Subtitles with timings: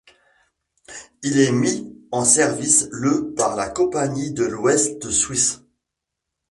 [1.21, 5.61] Il est mis en service le par la compagnie de l'Ouest-Suisse.